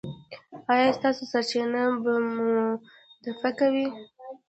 ایا 0.71 0.89
ستاسو 0.97 1.23
سرچینه 1.31 1.83
به 2.03 2.13
موثقه 2.35 3.67
وي؟ 3.73 3.87